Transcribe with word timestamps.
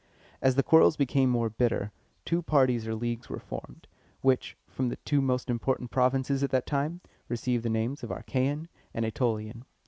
As 0.41 0.55
the 0.55 0.63
quarrels 0.63 0.97
became 0.97 1.29
more 1.29 1.51
bitter, 1.51 1.91
two 2.25 2.41
parties 2.41 2.87
or 2.87 2.95
leagues 2.95 3.29
were 3.29 3.37
formed, 3.37 3.85
which, 4.21 4.57
from 4.67 4.89
the 4.89 4.95
two 4.95 5.21
most 5.21 5.47
important 5.47 5.91
provinces 5.91 6.41
at 6.41 6.49
that 6.49 6.65
time, 6.65 7.01
received 7.29 7.63
the 7.63 7.69
names 7.69 8.01
of 8.01 8.09
Achæan 8.09 8.65
and 8.95 9.05
Æ 9.05 9.13
to´li 9.13 9.51
an. 9.51 9.63